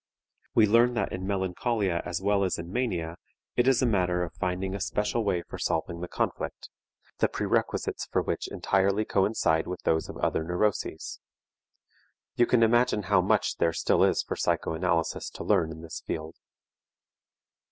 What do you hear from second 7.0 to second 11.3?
the prerequisites for which entirely coincide with those of other neuroses.